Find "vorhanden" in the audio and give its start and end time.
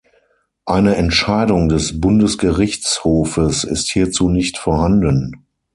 4.57-5.45